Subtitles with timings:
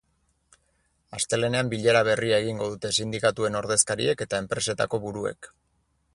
[1.17, 5.53] Astelehenean bilera berria egingo dute sindikatuen ordezkariek eta enpresetako buruek.